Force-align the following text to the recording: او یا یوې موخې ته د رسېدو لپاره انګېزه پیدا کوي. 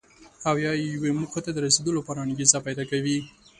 او 0.49 0.55
یا 0.65 0.71
یوې 0.93 1.11
موخې 1.19 1.41
ته 1.45 1.51
د 1.53 1.57
رسېدو 1.67 1.91
لپاره 1.97 2.23
انګېزه 2.27 2.57
پیدا 2.67 2.83
کوي. 2.91 3.17